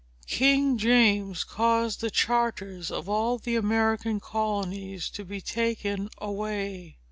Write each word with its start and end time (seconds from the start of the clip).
King 0.25 0.79
James 0.79 1.43
caused 1.43 2.01
the 2.01 2.09
charters 2.09 2.89
of 2.89 3.07
all 3.07 3.37
the 3.37 3.55
American 3.55 4.19
colonies 4.19 5.11
to 5.11 5.23
be 5.23 5.41
taken 5.41 6.09
away. 6.17 6.97